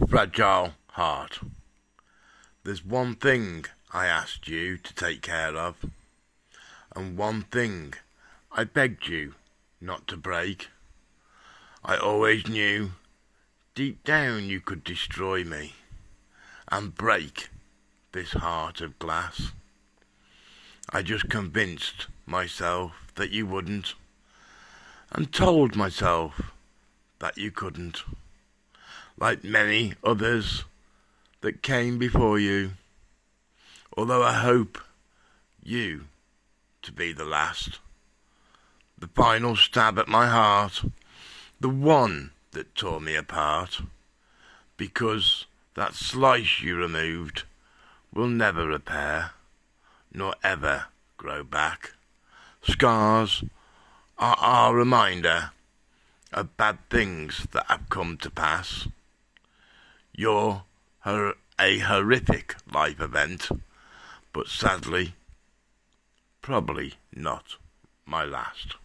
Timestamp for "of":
5.56-5.76, 18.80-18.98, 56.32-56.56